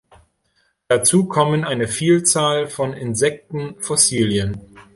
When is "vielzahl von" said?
1.87-2.93